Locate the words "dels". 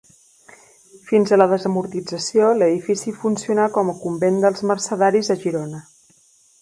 4.47-4.65